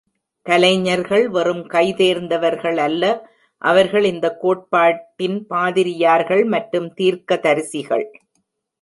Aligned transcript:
கலைஞர்கள் 0.45 1.25
வெறும் 1.29 1.61
கைதேர்ந்தவர்கள் 1.73 2.79
அல்ல; 2.87 3.03
அவர்கள் 3.61 4.05
இந்த 4.11 4.27
கோட்பாட்டின் 4.41 5.39
பாதிரியார்கள் 5.47 6.45
மற்றும் 6.55 6.89
தீர்க்கதரிசிகள். 6.99 8.07